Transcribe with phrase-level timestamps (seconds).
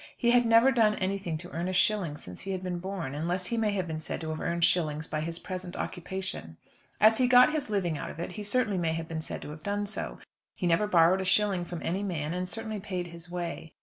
[0.17, 3.45] He had never done anything to earn a shilling since he had been born, unless
[3.45, 6.57] he may have been said to have earned shillings by his present occupation.
[6.99, 9.51] As he got his living out of it, he certainly may have been said to
[9.51, 10.17] have done so.
[10.55, 13.73] He never borrowed a shilling from any man, and certainly paid his way.